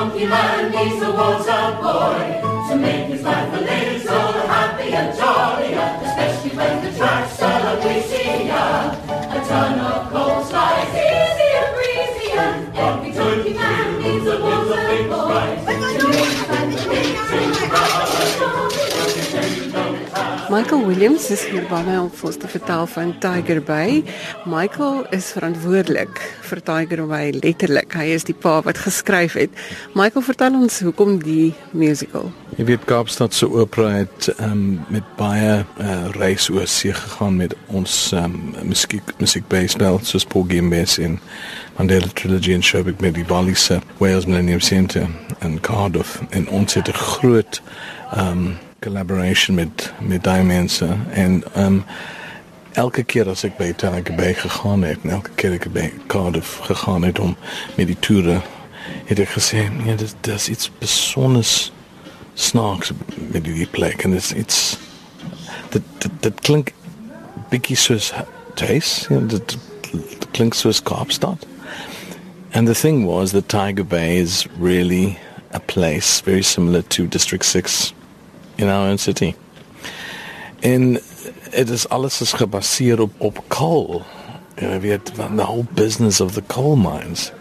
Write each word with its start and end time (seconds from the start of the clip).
donkey 0.00 0.24
man 0.24 0.70
needs 0.70 1.02
a 1.02 1.10
water 1.12 1.76
boy 1.82 2.40
to 2.70 2.74
make 2.74 3.04
his 3.12 3.22
life 3.22 3.52
a 3.52 3.60
little 3.60 4.32
happy 4.48 4.94
and 4.94 5.14
jollier, 5.14 5.88
especially 6.06 6.56
when 6.56 6.82
the 6.82 6.90
tracks 6.96 7.42
are 7.42 7.76
greasier. 7.82 8.70
A 9.36 9.44
ton 9.46 9.78
of 9.78 10.09
Michael 20.70 20.86
Williams 20.86 21.30
is 21.34 21.40
hier 21.50 21.64
my 21.66 21.96
om 21.98 22.10
vir 22.14 22.26
ons 22.28 22.36
te 22.38 22.46
vertel 22.46 22.84
van 22.92 23.08
Tiger 23.18 23.58
Bay. 23.66 24.04
Michael 24.46 25.00
is 25.10 25.32
verantwoordelik 25.34 26.20
vir 26.46 26.60
Tiger 26.62 27.02
Bay 27.10 27.32
letterlik. 27.34 27.96
Hy 27.98 28.12
is 28.14 28.28
die 28.28 28.36
pa 28.38 28.60
wat 28.62 28.78
geskryf 28.78 29.34
het. 29.34 29.50
Michael, 29.98 30.22
vertel 30.28 30.60
ons 30.60 30.78
hoekom 30.86 31.16
die 31.24 31.48
musical. 31.74 32.30
Jy 32.54 32.68
weet 32.70 32.86
Kaapstad 32.86 33.34
se 33.34 33.50
opera 33.50 33.88
het 33.96 34.30
um, 34.38 34.78
met 34.94 35.10
baie 35.18 35.58
uh, 35.58 35.98
reis 36.14 36.46
oor 36.54 36.70
see 36.70 36.94
gegaan 36.94 37.42
met 37.42 37.58
ons 37.66 37.98
um, 38.14 38.38
musiek 38.62 39.10
musiekbespel 39.18 39.98
soos 40.06 40.22
Paul 40.22 40.46
Gimbes 40.54 41.00
in 41.02 41.18
Mandela 41.80 42.14
Trilogy 42.14 42.54
en 42.54 42.62
Sherbrooke 42.62 43.02
met 43.02 43.18
die 43.18 43.26
Bali 43.26 43.58
se 43.58 43.82
Wales 43.98 44.30
Millennium 44.30 44.62
Centre 44.62 45.08
en 45.42 45.58
Cardiff 45.66 46.20
en 46.30 46.46
ons 46.46 46.78
het 46.78 46.86
'n 46.86 47.06
groot 47.10 47.62
um, 48.14 48.52
collaboration 48.80 49.54
met 49.54 49.92
met 49.98 50.24
daai 50.24 50.42
mense 50.42 50.88
en 51.10 51.42
um 51.56 51.84
elke 52.72 53.02
keer 53.02 53.28
as 53.28 53.44
ek 53.44 53.56
by 53.58 53.72
Tiger 53.76 54.14
Bay 54.16 54.34
gegaan 54.34 54.82
het, 54.86 55.02
elke 55.04 55.34
keer 55.34 55.56
ek 55.58 55.66
by 55.74 55.90
Cardiff 56.06 56.58
gegaan 56.68 57.02
het 57.02 57.18
om 57.18 57.36
met 57.76 57.90
die 57.90 57.98
toere 57.98 58.40
het 59.10 59.18
ek 59.18 59.34
gesê, 59.34 59.66
ja, 59.86 59.96
dit 59.98 60.14
dis 60.26 60.48
iets 60.48 60.70
besonders 60.78 61.72
snaaks 62.34 62.92
met 63.32 63.44
die 63.44 63.66
plek 63.66 64.04
en 64.06 64.14
dit 64.16 64.30
iets 64.30 64.78
dit 65.74 65.82
dit, 65.98 66.12
dit 66.20 66.40
klink 66.46 66.72
bietjie 67.50 67.76
soos 67.76 68.12
tuis, 68.54 69.06
ja, 69.10 69.18
dit, 69.18 69.56
dit 69.90 70.28
klink 70.30 70.54
soos 70.54 70.82
Kaapstad. 70.82 71.46
And 72.52 72.66
the 72.66 72.74
thing 72.74 73.04
was 73.06 73.32
that 73.32 73.48
Tiger 73.48 73.84
Bay 73.84 74.18
is 74.18 74.46
really 74.58 75.18
a 75.52 75.60
place 75.60 76.20
very 76.20 76.42
similar 76.42 76.82
to 76.82 77.06
District 77.06 77.44
6 77.44 77.92
in 78.60 78.68
our 78.68 78.88
own 78.88 78.98
city. 78.98 79.34
En 80.60 81.00
it 81.52 81.70
is 81.70 81.88
alles 81.88 82.20
is 82.20 82.32
gebaseer 82.32 83.00
op 83.00 83.12
op 83.18 83.44
coal. 83.48 84.02
You 84.56 84.68
know, 84.68 84.80
we 84.80 84.90
had 84.90 85.06
the 85.36 85.44
whole 85.44 85.66
business 85.74 86.20
of 86.20 86.32
the 86.32 86.42
coal 86.42 86.76
mines. 86.76 87.32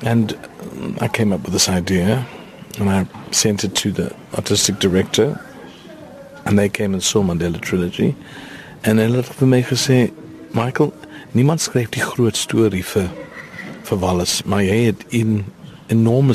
And 0.00 0.36
I 1.00 1.08
came 1.08 1.34
up 1.34 1.42
with 1.42 1.52
this 1.52 1.68
idea 1.68 2.26
and 2.78 2.88
I 2.88 3.06
sent 3.30 3.64
it 3.64 3.74
to 3.74 3.90
the 3.90 4.14
artistic 4.34 4.78
director 4.78 5.40
and 6.44 6.58
they 6.58 6.68
came 6.68 6.94
and 6.94 7.02
saw 7.02 7.22
Mandela 7.22 7.60
Trilogy 7.60 8.14
and 8.84 8.98
hulle 8.98 9.16
het 9.16 9.34
vir 9.40 9.48
my 9.48 9.62
gesê 9.62 10.12
Michael, 10.54 10.92
niemand 11.32 11.60
skryf 11.60 11.90
die 11.90 12.04
groot 12.04 12.36
storie 12.36 12.84
vir 12.84 13.10
vir 13.88 13.98
Wallace, 13.98 14.44
maar 14.46 14.62
jy 14.62 14.84
het 14.86 15.04
'n 15.12 15.44
enorme 15.88 16.34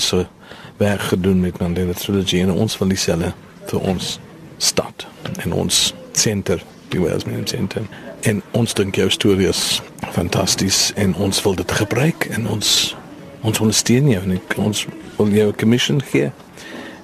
werk 0.78 1.02
gedoen 1.02 1.40
met 1.40 1.60
Mandela 1.60 1.94
Trilogy 1.94 2.42
en 2.42 2.52
ons 2.52 2.78
wil 2.78 2.88
dieselfde 2.88 3.34
vir 3.66 3.80
ons 3.80 4.20
stad 4.58 5.06
en 5.44 5.54
ons 5.54 5.94
senter, 6.12 6.64
die 6.90 7.00
Wales 7.02 7.26
Museum 7.26 7.48
Center. 7.48 7.82
En 8.22 8.42
ons 8.52 8.74
dink 8.74 8.96
jou 8.96 9.10
storie 9.10 9.48
is 9.48 9.82
fantasties 10.14 10.92
en 10.96 11.16
ons 11.16 11.42
wil 11.44 11.56
dit 11.56 11.72
gebruik 11.72 12.28
en 12.32 12.48
ons 12.48 12.96
ons 13.44 13.60
ondersteun 13.60 14.08
jou 14.08 14.22
en 14.24 14.36
ek, 14.38 14.54
ons 14.58 14.86
wil 15.18 15.34
jou 15.36 15.48
'n 15.50 15.56
commission 15.60 16.02
gee 16.12 16.32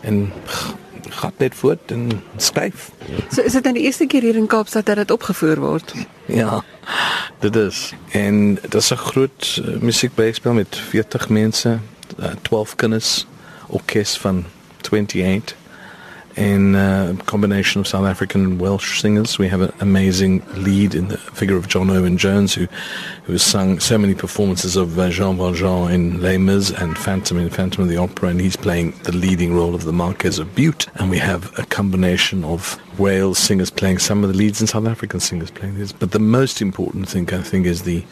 en 0.02 0.32
gaan 1.10 1.34
net 1.38 1.56
voort 1.56 1.92
en 1.92 2.22
skryf. 2.38 2.92
So 3.32 3.42
is 3.42 3.52
dit 3.52 3.64
dan 3.64 3.74
die 3.74 3.84
eerste 3.84 4.06
keer 4.06 4.22
hier 4.22 4.36
in 4.36 4.48
Kaapstad 4.48 4.86
dat 4.86 4.96
dit 4.96 5.12
opgevoer 5.12 5.60
word? 5.60 5.94
Ja. 6.26 6.64
Dit 7.40 7.56
is 7.56 7.94
en 8.12 8.56
dit 8.56 8.74
is 8.74 8.92
'n 8.92 8.96
groot 8.96 9.62
uh, 9.62 9.80
musiekbespel 9.82 10.54
met 10.54 10.78
40 10.90 11.30
mense, 11.30 11.80
uh, 12.20 12.26
12 12.42 12.76
kinders, 12.76 13.28
orkes 13.68 14.18
van 14.18 14.46
28 14.82 15.56
in 16.40 16.74
a 16.74 17.16
combination 17.26 17.82
of 17.82 17.88
South 17.88 18.06
African 18.06 18.46
and 18.46 18.62
Welsh 18.62 19.02
singers. 19.02 19.38
We 19.38 19.50
have 19.50 19.60
an 19.60 19.74
amazing 19.82 20.42
lead 20.56 20.96
in 20.96 21.10
the 21.10 21.18
figure 21.18 21.58
of 21.58 21.68
John 21.68 21.90
Owen 21.90 22.18
Jones, 22.18 22.54
who, 22.54 22.66
who 23.24 23.34
has 23.34 23.44
sung 23.44 23.82
so 23.82 23.98
many 23.98 24.16
performances 24.16 24.78
of 24.78 24.98
uh, 24.98 25.10
Jean 25.10 25.36
Valjean 25.36 25.92
in 25.92 26.22
Les 26.22 26.38
Mis 26.38 26.72
and 26.72 26.98
Phantom 26.98 27.38
in 27.38 27.50
Phantom 27.50 27.84
of 27.84 27.90
the 27.90 27.98
Opera, 27.98 28.30
and 28.30 28.40
he's 28.40 28.56
playing 28.56 28.92
the 29.04 29.12
leading 29.12 29.54
role 29.54 29.76
of 29.76 29.84
the 29.84 29.92
Marquess 29.92 30.40
of 30.40 30.56
Butte. 30.56 30.88
And 30.96 31.10
we 31.10 31.18
have 31.18 31.52
a 31.60 31.66
combination 31.66 32.46
of 32.46 32.80
Wales 32.98 33.38
singers 33.38 33.70
playing 33.70 34.00
some 34.00 34.24
of 34.24 34.32
the 34.32 34.38
leads 34.38 34.62
and 34.62 34.70
South 34.70 34.88
African 34.88 35.20
singers 35.20 35.52
playing 35.52 35.76
these. 35.76 35.92
But 35.92 36.12
the 36.12 36.20
most 36.20 36.62
important 36.62 37.10
thing, 37.10 37.34
I 37.34 37.42
think, 37.42 37.66
is 37.66 37.84
the 37.84 38.06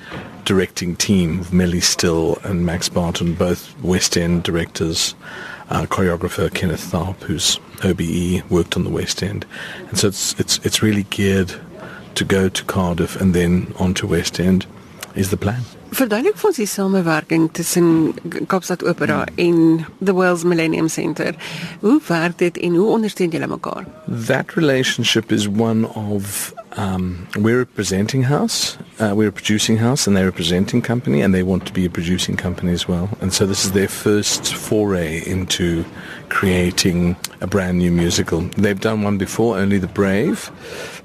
directing 0.43 0.97
team 0.97 1.39
of 1.39 1.53
Millie 1.53 1.79
Still 1.79 2.39
and 2.43 2.65
Max 2.65 2.89
Barton, 2.89 3.35
both 3.35 3.77
West 3.81 4.17
End 4.17 4.43
directors 4.43 5.15
uh, 5.69 5.85
choreographer 5.85 6.53
Kenneth 6.53 6.91
Tharp, 6.91 7.21
who's 7.23 7.59
OBE, 7.83 8.49
worked 8.49 8.75
on 8.75 8.83
the 8.83 8.89
West 8.89 9.21
End, 9.21 9.45
and 9.89 9.97
so 9.97 10.07
it's 10.07 10.39
it's 10.39 10.59
it's 10.65 10.81
really 10.81 11.03
geared 11.03 11.53
to 12.15 12.25
go 12.25 12.49
to 12.49 12.63
Cardiff 12.63 13.19
and 13.19 13.33
then 13.33 13.73
on 13.77 13.93
to 13.95 14.07
West 14.07 14.39
End 14.39 14.65
is 15.17 15.29
the 15.29 15.37
plan. 15.37 15.65
Verduidelik 15.97 16.35
vir 16.37 16.49
ons 16.49 16.59
die 16.59 16.67
samewerking 16.67 17.47
tussen 17.55 17.87
Kaapstad 18.51 18.83
Opera 18.83 19.23
hmm. 19.23 19.37
en 19.39 19.85
the 20.03 20.13
Wales 20.13 20.43
Millennium 20.43 20.89
Centre. 20.91 21.33
Hoe 21.81 21.99
werk 22.07 22.37
dit 22.37 22.57
en 22.57 22.75
hoe 22.75 22.87
ondersteun 22.97 23.31
julle 23.33 23.47
mekaar? 23.47 23.87
That 24.27 24.55
relationship 24.55 25.31
is 25.31 25.47
one 25.47 25.87
of 25.95 26.53
um, 26.77 27.27
we're 27.35 27.61
a 27.61 27.65
presenting 27.65 28.23
house, 28.23 28.77
uh, 28.99 29.13
we're 29.15 29.29
a 29.29 29.31
producing 29.31 29.77
house, 29.77 30.07
and 30.07 30.15
they're 30.15 30.27
a 30.27 30.33
presenting 30.33 30.81
company, 30.81 31.21
and 31.21 31.33
they 31.33 31.43
want 31.43 31.65
to 31.65 31.73
be 31.73 31.85
a 31.85 31.89
producing 31.89 32.37
company 32.37 32.71
as 32.73 32.87
well. 32.87 33.09
And 33.21 33.33
so 33.33 33.45
this 33.45 33.65
is 33.65 33.71
their 33.71 33.87
first 33.87 34.53
foray 34.53 35.23
into 35.25 35.83
creating 36.29 37.15
a 37.41 37.47
brand 37.47 37.79
new 37.79 37.91
musical. 37.91 38.41
They've 38.57 38.79
done 38.79 39.01
one 39.03 39.17
before, 39.17 39.57
only 39.57 39.79
The 39.79 39.87
Brave, 39.87 40.51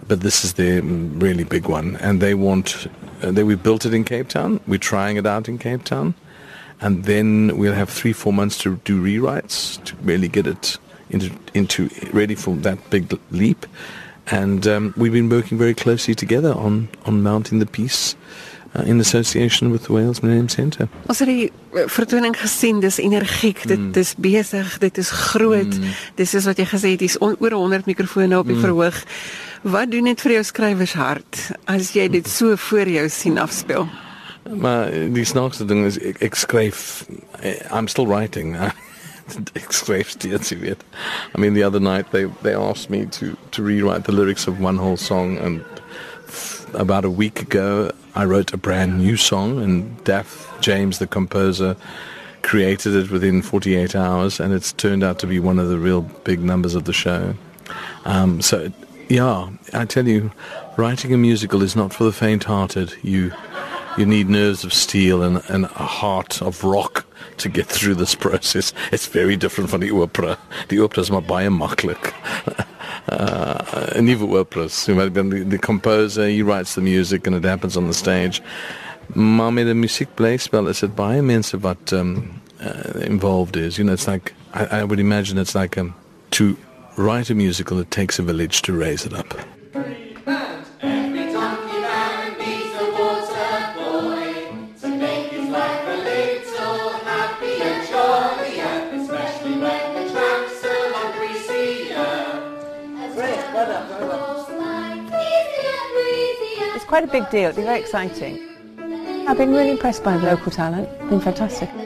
but 0.09 0.21
this 0.21 0.45
is 0.45 0.55
their 0.55 0.83
really 0.83 1.45
big 1.45 1.67
one, 1.67 1.97
and 1.97 2.21
they 2.21 2.35
want. 2.35 2.87
Uh, 3.23 3.31
they, 3.31 3.45
we 3.45 3.55
built 3.55 3.85
it 3.85 3.95
in 3.95 4.05
Cape 4.05 4.29
Town. 4.29 4.61
We're 4.67 4.79
trying 4.79 5.17
it 5.17 5.27
out 5.27 5.49
in 5.49 5.59
Cape 5.59 5.85
Town, 5.85 6.15
and 6.81 7.05
then 7.05 7.57
we'll 7.57 7.75
have 7.75 7.89
three, 7.89 8.13
four 8.13 8.33
months 8.33 8.59
to 8.59 8.77
do 8.85 9.03
rewrites 9.03 9.83
to 9.85 9.97
really 10.03 10.29
get 10.29 10.47
it 10.47 10.79
into 11.11 11.31
into 11.55 11.89
ready 12.13 12.35
for 12.35 12.57
that 12.57 12.79
big 12.91 13.19
leap 13.31 13.67
and 14.27 14.67
um, 14.67 14.95
we've 14.97 15.13
been 15.13 15.29
working 15.29 15.59
very 15.59 15.75
closely 15.75 16.15
together 16.15 16.53
on 16.55 16.89
on 17.05 17.23
mounting 17.23 17.59
the 17.59 17.67
piece 17.67 18.17
uh, 18.75 18.83
in 18.83 19.01
association 19.01 19.71
with 19.71 19.85
the 19.85 19.93
Wales 19.93 20.23
Millennium 20.23 20.49
Centre. 20.49 20.89
Ons 21.07 21.19
het 21.19 21.29
die 21.29 21.51
uh, 21.51 21.87
vertoning 21.91 22.37
gesien, 22.39 22.81
dis 22.81 22.99
energiek, 23.03 23.67
dit 23.67 23.79
mm. 23.79 23.93
dis 23.93 24.15
besig, 24.17 24.79
dit 24.79 24.99
is 24.99 25.11
groot. 25.11 25.79
Mm. 25.79 25.97
Dis 26.21 26.35
is 26.35 26.47
wat 26.49 26.61
jy 26.61 26.69
gesê 26.71 26.95
het, 26.95 27.03
dis 27.03 27.19
on, 27.19 27.37
oor 27.41 27.59
100 27.59 27.91
mikrofone 27.91 28.39
op 28.39 28.47
die 28.47 28.57
mm. 28.57 28.65
verhoog. 28.65 29.03
Wat 29.63 29.91
doen 29.91 30.05
dit 30.11 30.21
vir 30.21 30.33
jou 30.33 30.43
skrywershart 30.43 31.39
as 31.71 31.93
jy 31.95 32.09
dit 32.11 32.27
so 32.29 32.57
voor 32.59 32.89
jou 32.91 33.05
sien 33.09 33.39
afspeel? 33.39 33.87
Maar 34.51 34.91
die 35.15 35.25
snaakste 35.25 35.65
ding 35.71 35.85
is 35.87 36.01
ek, 36.03 36.19
ek 36.19 36.35
skryf 36.35 37.05
I'm 37.71 37.87
still 37.87 38.07
writing. 38.11 38.57
I 41.35 41.39
mean, 41.39 41.55
the 41.55 41.63
other 41.63 41.79
night 41.79 42.11
they, 42.11 42.25
they 42.43 42.55
asked 42.55 42.91
me 42.91 43.07
to, 43.07 43.37
to 43.53 43.63
rewrite 43.63 44.05
the 44.05 44.13
lyrics 44.13 44.49
of 44.49 44.61
one 44.61 44.77
whole 44.77 44.97
song, 44.97 45.39
and 45.39 45.65
about 46.75 47.05
a 47.05 47.11
week 47.11 47.41
ago 47.41 47.93
I 48.17 48.25
wrote 48.25 48.53
a 48.53 48.57
brand 48.57 48.99
new 48.99 49.17
song, 49.17 49.63
and 49.63 50.03
Daff 50.03 50.53
James, 50.61 50.99
the 50.99 51.07
composer, 51.07 51.77
created 52.43 52.97
it 52.97 53.11
within 53.13 53.43
48 53.43 53.95
hours, 53.95 54.41
and 54.41 54.53
it's 54.53 54.73
turned 54.73 55.05
out 55.05 55.21
to 55.21 55.29
be 55.29 55.39
one 55.39 55.61
of 55.61 55.69
the 55.69 55.79
real 55.79 56.03
big 56.25 56.41
numbers 56.41 56.75
of 56.75 56.85
the 56.85 56.93
show. 56.93 57.37
Um, 58.05 58.43
so, 58.43 58.73
yeah, 59.09 59.51
I 59.73 59.85
tell 59.85 60.07
you, 60.07 60.31
writing 60.77 61.13
a 61.13 61.17
musical 61.17 61.63
is 61.63 61.77
not 61.77 61.93
for 61.93 62.05
the 62.05 62.13
faint-hearted. 62.13 62.95
You 63.03 63.33
you 63.99 64.07
need 64.07 64.29
nerves 64.29 64.65
of 64.65 64.73
steel 64.73 65.23
and, 65.23 65.43
and 65.49 65.65
a 65.65 65.69
heart 65.69 66.41
of 66.41 66.65
rock 66.65 67.05
to 67.37 67.49
get 67.49 67.67
through 67.67 67.95
this 67.95 68.15
process. 68.15 68.73
It's 68.91 69.07
very 69.07 69.37
different 69.37 69.69
from 69.71 69.81
the 69.81 69.91
opera. 69.91 70.39
The 70.69 70.81
opera 70.81 71.03
is 71.03 71.11
maar 71.11 71.23
baie 71.23 71.51
maklik. 71.51 72.13
Uh, 73.09 74.01
nuwe 74.01 74.39
operas. 74.39 74.85
The, 74.85 75.45
the 75.49 75.59
composer, 75.59 76.29
he 76.29 76.43
writes 76.43 76.75
the 76.75 76.81
music 76.81 77.27
and 77.27 77.35
it 77.35 77.45
happens 77.45 77.77
on 77.77 77.89
the 77.89 77.95
stage. 77.95 78.41
Maar 79.15 79.53
met 79.53 79.67
'n 79.67 79.79
musiekblyspel 79.79 80.69
is 80.69 80.79
dit 80.79 80.95
baie 80.95 81.23
mense 81.23 81.59
wat 81.59 81.93
um, 81.93 82.31
uh, 82.61 83.07
involved 83.07 83.57
is. 83.57 83.77
You 83.77 83.85
know, 83.85 83.95
it's 83.95 84.07
like 84.07 84.35
I, 84.55 84.81
I 84.81 84.85
would 84.85 84.99
imagine 84.99 85.41
it's 85.41 85.55
like 85.55 85.81
um, 85.81 85.95
to 86.31 86.57
write 86.97 87.31
a 87.31 87.35
musical 87.35 87.79
that 87.79 87.91
takes 87.91 88.19
a 88.19 88.23
village 88.23 88.63
to 88.63 88.73
raise 88.73 89.07
it 89.07 89.15
up. 89.15 89.35
It's 106.75 106.85
quite 106.85 107.05
a 107.05 107.07
big 107.07 107.31
deal, 107.31 107.49
it'll 107.49 107.57
be 107.57 107.63
very 107.65 107.81
exciting. 107.81 108.39
I've 109.27 109.39
been 109.39 109.53
really 109.53 109.71
impressed 109.71 110.05
by 110.05 110.17
the 110.19 110.27
local 110.27 110.51
talent, 110.53 110.89
it's 111.01 111.09
been 111.09 111.21
fantastic. 111.21 111.82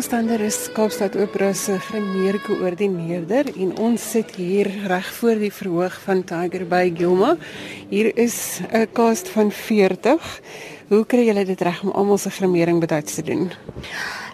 Gilmastander 0.00 0.40
is 0.40 0.68
Kaapstad 0.72 1.16
Opera 1.20 1.50
se 1.52 1.74
grimeer 1.78 2.38
koördineerder 2.40 3.50
en 3.52 3.74
ons 3.84 4.00
sit 4.14 4.30
hier 4.38 4.70
reg 4.88 5.10
voor 5.18 5.36
die 5.36 5.50
verhoog 5.52 5.98
van 6.06 6.22
Tiger 6.24 6.62
by 6.64 6.86
Gilma. 6.96 7.34
Hier 7.90 8.08
is 8.16 8.62
'n 8.72 8.88
cast 8.96 9.28
van 9.28 9.52
40. 9.52 10.40
Hoe 10.88 11.04
kry 11.04 11.26
julle 11.26 11.44
dit 11.44 11.60
reg 11.60 11.82
om 11.82 11.90
almal 11.90 12.18
se 12.18 12.30
grimering 12.30 12.80
betyds 12.80 13.14
te 13.14 13.22
doen? 13.22 13.52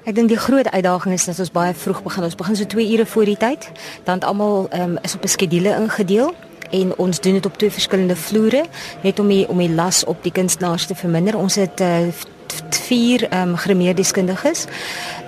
Ek 0.05 0.15
dink 0.15 0.29
die 0.29 0.39
groot 0.39 0.71
uitdaging 0.71 1.15
is 1.15 1.25
dat 1.25 1.39
ons 1.39 1.51
baie 1.51 1.75
vroeg 1.75 2.03
begin. 2.03 2.25
Ons 2.25 2.35
begin 2.35 2.57
so 2.57 2.65
2 2.65 2.93
ure 2.93 3.07
voor 3.07 3.25
die 3.25 3.37
tyd, 3.37 3.71
dan 4.05 4.21
almal 4.21 4.69
um, 4.73 4.99
is 5.03 5.15
op 5.15 5.25
'n 5.25 5.29
skedule 5.29 5.75
ingedeel 5.83 6.35
en 6.71 6.97
ons 6.99 7.21
doen 7.21 7.33
dit 7.33 7.47
op 7.47 7.59
twee 7.59 7.71
verskillende 7.71 8.17
vloere 8.17 8.65
net 9.03 9.19
om 9.19 9.29
die 9.29 9.49
om 9.49 9.59
die 9.59 9.75
las 9.75 10.05
op 10.05 10.23
die 10.23 10.33
kunstenaars 10.33 10.87
te 10.87 10.95
verminder. 10.95 11.37
Ons 11.37 11.55
het 11.55 11.81
uh, 11.81 12.07
vier 12.71 13.29
ehm 13.29 13.49
um, 13.49 13.57
grimeerdeskundiges 13.57 14.67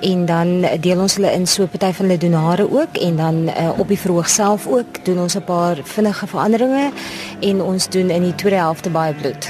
en 0.00 0.27
dan 0.27 0.67
deel 0.81 1.00
ons 1.00 1.15
hulle 1.15 1.31
in 1.33 1.47
so 1.47 1.67
party 1.67 1.93
van 1.93 2.06
hulle 2.06 2.19
donare 2.19 2.71
ook 2.71 2.97
en 2.97 3.17
dan 3.17 3.37
uh, 3.49 3.79
op 3.79 3.89
die 3.89 3.99
verhoog 3.99 4.29
self 4.29 4.67
ook 4.67 5.05
doen 5.05 5.19
ons 5.19 5.37
'n 5.37 5.45
paar 5.45 5.77
vinnige 5.83 6.27
veranderinge 6.27 6.91
en 7.41 7.62
ons 7.62 7.89
doen 7.89 8.11
in 8.11 8.23
die 8.23 8.35
tweede 8.35 8.56
helfte 8.56 8.91
baie 8.91 9.15
bloed. 9.15 9.49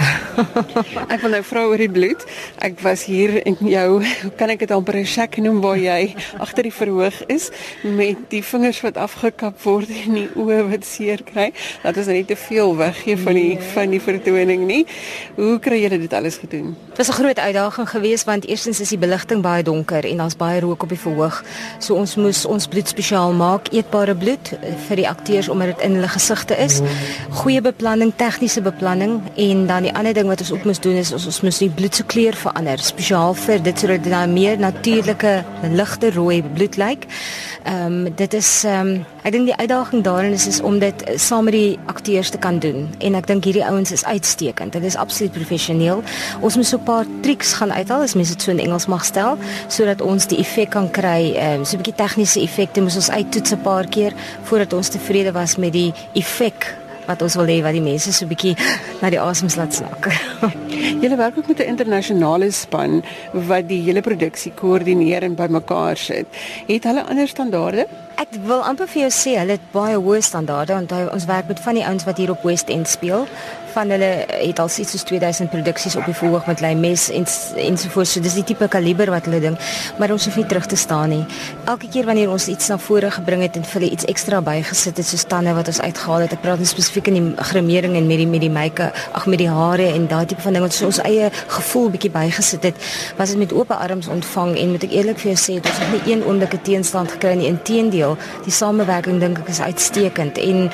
ek 1.14 1.20
wil 1.20 1.30
nou 1.30 1.42
vra 1.42 1.64
oor 1.64 1.76
die 1.76 1.90
bloed. 1.90 2.24
Ek 2.58 2.80
was 2.80 3.04
hier 3.04 3.46
in 3.46 3.56
jou, 3.60 4.04
hoe 4.22 4.32
kan 4.36 4.48
ek 4.48 4.58
dit 4.58 4.70
amper 4.70 4.96
'n 4.96 5.04
shack 5.04 5.36
noem 5.36 5.60
waar 5.60 5.78
jy 5.78 6.14
agter 6.44 6.62
die 6.62 6.72
verhoog 6.72 7.26
is 7.26 7.50
met 7.82 8.16
die 8.28 8.42
vingers 8.44 8.80
wat 8.80 8.96
afgekap 8.96 9.62
word 9.62 9.88
en 10.06 10.14
die 10.14 10.28
oë 10.36 10.70
wat 10.70 10.84
seer 10.84 11.22
kry. 11.22 11.52
Dat 11.82 11.96
is 11.96 12.06
nou 12.06 12.16
nie 12.16 12.24
te 12.24 12.36
veel 12.36 12.76
weggee 12.76 13.16
van 13.16 13.34
die 13.34 13.54
nee. 13.54 13.70
van 13.74 13.90
die 13.90 14.00
vertoning 14.00 14.66
nie. 14.66 14.86
Hoe 15.36 15.58
kry 15.58 15.82
jy 15.82 15.88
dit 15.98 16.12
alles 16.12 16.36
gedoen? 16.36 16.76
Dit 16.88 16.96
was 16.96 17.08
'n 17.08 17.20
groot 17.20 17.38
uitdaging 17.38 17.88
geweest 17.88 18.24
want 18.24 18.46
eerstens 18.46 18.80
is 18.80 18.88
die 18.88 18.98
beligting 18.98 19.42
baie 19.42 19.62
donker 19.62 20.04
en 20.04 20.16
daar's 20.16 20.36
baie 20.38 20.60
rook 20.64 20.86
op 20.86 20.92
die 20.92 21.00
verhoog. 21.00 21.42
So 21.78 21.98
ons 21.98 22.16
moes 22.20 22.44
ons 22.48 22.68
bloed 22.70 22.88
spesiaal 22.88 23.34
maak, 23.36 23.70
eetbare 23.74 24.14
bloed 24.18 24.52
eh, 24.56 24.74
vir 24.88 25.02
die 25.02 25.08
akteurs 25.08 25.48
omdat 25.52 25.74
dit 25.74 25.84
in 25.88 25.98
hulle 25.98 26.10
gesigte 26.12 26.56
is. 26.58 26.80
Goeie 27.42 27.62
beplanning, 27.64 28.12
tegniese 28.16 28.62
beplanning 28.64 29.18
en 29.36 29.66
dan 29.70 29.88
die 29.88 29.94
ander 29.94 30.16
ding 30.16 30.30
wat 30.30 30.42
ons 30.44 30.52
ook 30.54 30.66
moes 30.68 30.82
doen 30.84 30.98
is 31.00 31.12
ons, 31.16 31.26
ons 31.30 31.42
moes 31.46 31.60
die 31.62 31.70
bloed 31.70 31.98
se 31.98 32.06
kleur 32.08 32.38
verander 32.38 32.80
spesiaal 32.82 33.36
vir 33.46 33.62
dit 33.62 33.78
sodat 33.84 34.04
dit 34.06 34.12
nou 34.12 34.24
meer 34.32 34.58
natuurlike 34.60 35.34
ligte 35.74 36.12
rooi 36.16 36.40
bloed 36.42 36.80
lyk. 36.80 37.08
Ehm 37.64 38.06
um, 38.06 38.14
dit 38.16 38.34
is 38.34 38.50
ehm 38.64 38.94
um, 38.94 39.04
ek 39.22 39.32
dink 39.32 39.48
die 39.50 39.56
uitdaging 39.56 40.02
daarin 40.06 40.32
is 40.32 40.46
is 40.46 40.60
om 40.60 40.78
dit 40.78 41.04
saam 41.16 41.44
met 41.44 41.52
die 41.52 41.78
akteurs 41.86 42.30
te 42.30 42.38
kan 42.38 42.58
doen 42.62 42.88
en 42.98 43.14
ek 43.18 43.26
dink 43.26 43.44
hierdie 43.44 43.64
ouens 43.66 43.92
is 43.92 44.04
uitstekend. 44.04 44.72
Dit 44.72 44.84
is 44.84 44.96
absoluut 44.96 45.32
professioneel. 45.32 46.02
Ons 46.40 46.56
moet 46.56 46.66
so 46.66 46.78
'n 46.78 46.84
paar 46.84 47.06
triks 47.22 47.52
gaan 47.52 47.72
uithaal 47.72 48.02
as 48.02 48.14
mens 48.14 48.28
dit 48.28 48.42
so 48.42 48.50
in 48.50 48.58
Engels 48.58 48.86
mag 48.86 49.04
stel 49.04 49.38
sodat 49.68 50.00
ons 50.00 50.26
die 50.26 50.38
effek 50.38 50.70
kan 50.70 50.90
kry. 50.90 51.34
Ehm 51.34 51.64
so 51.64 51.76
'n 51.76 51.82
bietjie 51.82 51.94
tegniese 52.04 52.40
effekte 52.40 52.80
moet 52.80 52.94
ons 52.94 53.10
uittoets 53.10 53.52
'n 53.52 53.62
paar 53.62 53.86
keer 53.86 54.12
voordat 54.42 54.72
ons 54.72 54.88
tevrede 54.88 55.32
was 55.32 55.56
met 55.56 55.72
die 55.72 55.92
effek 56.14 56.76
wat 57.06 57.22
ons 57.22 57.34
wil 57.34 57.48
hê 57.48 57.62
wat 57.64 57.72
die 57.72 57.84
mense 57.84 58.12
so 58.12 58.24
'n 58.24 58.28
bietjie 58.28 58.56
na 59.02 59.10
die 59.10 59.20
asems 59.20 59.56
laat 59.56 59.74
snak. 59.74 60.08
Julle 61.02 61.16
werk 61.16 61.38
ook 61.38 61.48
met 61.48 61.60
'n 61.60 61.70
internasionale 61.74 62.50
span 62.50 63.02
wat 63.32 63.68
die 63.68 63.82
hele 63.82 64.00
produksie 64.00 64.52
koördineer 64.52 65.22
en 65.22 65.34
bymekaar 65.34 65.96
sit. 65.96 66.26
Het 66.66 66.84
hulle 66.84 67.04
ander 67.04 67.28
standaarde? 67.28 67.86
Ek 68.18 68.32
wil 68.48 68.64
amper 68.66 68.88
vir 68.90 69.04
jou 69.04 69.10
sê 69.14 69.32
hulle 69.38 69.54
het 69.54 69.66
baie 69.70 69.94
hoë 69.94 70.18
standaarde 70.26 70.74
want 70.74 70.94
ons 71.14 71.26
werk 71.30 71.46
met 71.46 71.60
van 71.62 71.76
die 71.78 71.84
ouens 71.86 72.02
wat 72.08 72.18
hier 72.18 72.32
op 72.34 72.42
West 72.42 72.72
End 72.74 72.90
speel 72.90 73.28
van 73.78 73.90
hulle 73.94 74.08
het 74.26 74.58
al 74.58 74.70
iets 74.82 74.90
soos 74.90 75.04
2000 75.06 75.50
produksies 75.52 75.96
op 75.96 76.06
die 76.08 76.14
verhoog 76.16 76.46
met 76.50 76.60
lei 76.64 76.74
mes 76.74 77.08
en 77.14 77.26
ensovoorts. 77.62 78.12
So 78.16 78.22
dis 78.24 78.36
die 78.38 78.44
tipe 78.50 78.68
kaliber 78.72 79.10
wat 79.12 79.28
hulle 79.28 79.40
ding, 79.44 79.58
maar 80.00 80.12
ons 80.14 80.24
hoef 80.26 80.38
nie 80.40 80.46
terug 80.50 80.66
te 80.70 80.76
staan 80.76 81.12
nie. 81.14 81.24
Elke 81.70 81.90
keer 81.92 82.08
wanneer 82.08 82.32
ons 82.32 82.48
iets 82.50 82.70
na 82.72 82.78
vore 82.82 83.10
gebring 83.14 83.44
het 83.44 83.58
en 83.60 83.66
vir 83.66 83.80
hulle 83.80 83.90
iets 83.94 84.08
ekstra 84.10 84.40
bygesit 84.44 84.98
het, 84.98 85.06
so 85.06 85.20
stande 85.20 85.54
wat 85.56 85.70
ons 85.70 85.80
uitgehaal 85.80 86.26
het. 86.26 86.34
Ek 86.38 86.42
praat 86.44 86.64
spesifiek 86.68 87.10
in 87.12 87.18
die 87.18 87.46
grimering 87.50 87.96
en 87.98 88.08
met 88.08 88.22
die 88.22 88.28
met 88.28 88.44
die 88.44 88.52
make, 88.52 88.90
ag 89.20 89.28
met 89.30 89.42
die 89.42 89.50
hare 89.52 89.90
en 89.92 90.08
daai 90.10 90.26
tipe 90.30 90.42
van 90.44 90.56
ding 90.56 90.64
wat 90.64 90.76
so 90.76 90.88
ons 90.88 91.00
eie 91.04 91.30
gevoel 91.58 91.90
bietjie 91.94 92.12
bygesit 92.14 92.66
het, 92.70 92.88
was 93.20 93.34
dit 93.34 93.42
met 93.44 93.54
oop 93.56 93.70
arms 93.76 94.08
ontvang 94.12 94.56
en 94.58 94.74
moet 94.74 94.88
ek 94.88 94.96
eerlik 94.96 95.22
vir 95.22 95.32
jou 95.34 95.38
sê, 95.44 95.58
dit 95.62 95.82
het 95.82 95.94
nie 95.94 96.14
een 96.14 96.24
oomblike 96.26 96.60
teenstand 96.66 97.12
gekry 97.16 97.34
nie. 97.38 97.50
Inteendeel, 97.52 98.07
die 98.44 98.54
samewerking 98.54 99.20
dink 99.20 99.38
ek 99.38 99.48
is 99.48 99.60
uitstekend 99.60 100.38
en 100.38 100.70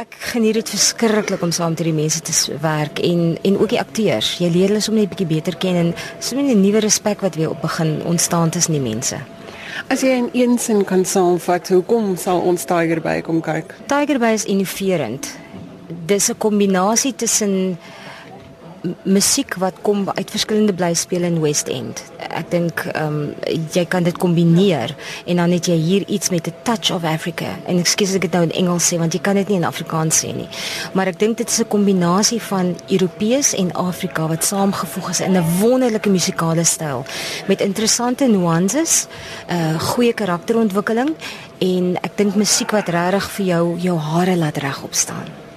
ek 0.00 0.14
geniet 0.32 0.54
dit 0.60 0.68
verskriklik 0.68 1.42
om 1.42 1.52
saam 1.52 1.74
met 1.74 1.82
hierdie 1.82 1.96
mense 1.96 2.20
te 2.20 2.58
werk 2.60 2.98
en 2.98 3.38
en 3.42 3.58
ook 3.58 3.68
die 3.74 3.80
akteurs. 3.80 4.36
Jy 4.38 4.50
leer 4.50 4.68
hulle 4.68 4.88
om 4.88 4.94
net 4.94 5.12
bietjie 5.12 5.26
beter 5.26 5.56
ken 5.56 5.76
en 5.76 5.94
so 6.18 6.36
'n 6.36 6.60
nuwe 6.60 6.80
respek 6.80 7.20
wat 7.20 7.34
weer 7.34 7.50
op 7.50 7.60
begin 7.60 8.02
ontstaan 8.04 8.50
tussen 8.50 8.72
die 8.72 8.86
mense. 8.94 9.16
As 9.88 10.00
jy 10.00 10.08
in 10.08 10.28
een 10.32 10.58
sin 10.58 10.84
kan 10.84 11.04
saamvat, 11.04 11.68
hoekom 11.68 12.16
sal 12.16 12.40
ons 12.40 12.64
Tiger 12.64 13.00
Bay 13.00 13.22
kom 13.22 13.40
kyk? 13.40 13.74
Tiger 13.86 14.18
Bay 14.18 14.34
is 14.34 14.44
innoverend. 14.44 15.26
Dis 16.06 16.30
'n 16.30 16.38
kombinasie 16.38 17.14
tussen 17.14 17.78
musiek 19.02 19.54
wat 19.60 19.74
kom 19.82 20.08
uit 20.14 20.30
verskillende 20.30 20.72
blyspele 20.72 21.26
in 21.26 21.40
West 21.40 21.68
End. 21.68 22.02
Ek 22.30 22.50
dink 22.52 22.84
ehm 22.92 23.06
um, 23.06 23.34
jy 23.74 23.84
kan 23.90 24.04
dit 24.06 24.16
kombineer 24.18 24.94
en 25.26 25.40
dan 25.42 25.52
het 25.52 25.66
jy 25.68 25.76
hier 25.76 26.06
iets 26.08 26.30
met 26.30 26.46
'n 26.48 26.54
touch 26.62 26.90
of 26.90 27.04
Africa. 27.04 27.58
En 27.66 27.78
ekskuus 27.78 28.08
as 28.08 28.14
ek 28.14 28.20
dit 28.20 28.32
nou 28.32 28.42
in 28.42 28.52
Engels 28.52 28.92
sê 28.92 28.98
want 28.98 29.12
jy 29.12 29.20
kan 29.20 29.34
dit 29.34 29.48
nie 29.48 29.56
in 29.56 29.64
Afrikaans 29.64 30.24
sê 30.24 30.34
nie. 30.34 30.48
Maar 30.92 31.06
ek 31.06 31.18
dink 31.18 31.36
dit 31.36 31.48
is 31.48 31.60
'n 31.60 31.68
kombinasie 31.68 32.42
van 32.42 32.76
Europees 32.88 33.54
en 33.54 33.72
Afrika 33.72 34.26
wat 34.28 34.44
saamgevoeg 34.44 35.10
is 35.10 35.20
in 35.20 35.36
'n 35.36 35.44
wonderlike 35.60 36.08
musikale 36.08 36.64
styl 36.64 37.04
met 37.46 37.60
interessante 37.60 38.26
nuances, 38.26 39.06
'n 39.48 39.52
uh, 39.54 39.80
goeie 39.80 40.12
karakterontwikkeling 40.12 41.14
en 41.58 41.96
ek 42.02 42.16
dink 42.16 42.34
musiek 42.34 42.70
wat 42.70 42.88
regtig 42.88 43.30
vir 43.30 43.46
jou 43.46 43.78
jou 43.78 43.98
hare 43.98 44.36
laat 44.36 44.56
regop 44.56 44.94
staan. 44.94 45.49